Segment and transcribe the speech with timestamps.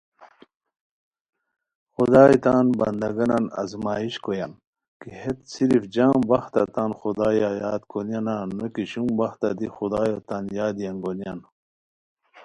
[1.93, 4.51] خدائے تان بندہ گنان آزمائش کویان
[5.01, 10.17] کی ہیت صرف جام وختہ تان خدایو یاد کونیانا نو کی شوم وختہ دی خدایو
[10.27, 11.39] تان یادی انگونیان